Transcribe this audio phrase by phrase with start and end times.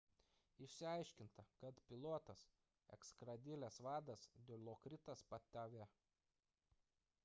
[0.67, 2.41] išsiaiškinta kad pilotas–
[2.97, 5.89] eskadrilės vadas dilokritas pattavee